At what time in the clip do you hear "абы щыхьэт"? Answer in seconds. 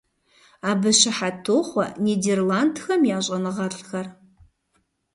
0.69-1.35